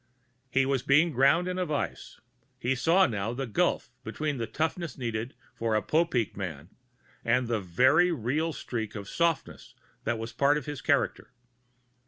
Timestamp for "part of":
10.33-10.65